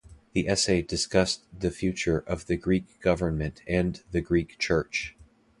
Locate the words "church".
4.57-5.15